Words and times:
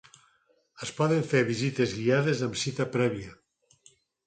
Es 0.87 0.93
poden 0.99 1.21
fer 1.33 1.43
visites 1.51 1.95
guiades 1.99 2.43
amb 2.49 2.59
cita 2.65 2.91
prèvia. 2.99 3.39